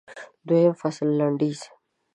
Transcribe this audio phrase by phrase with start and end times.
[0.03, 0.03] د
[0.47, 1.59] دویم فصل لنډیز